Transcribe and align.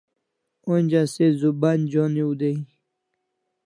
Onja 0.73 1.03
se 1.13 1.25
zuban 1.39 1.79
joniu 1.91 2.29
dai 2.39 2.57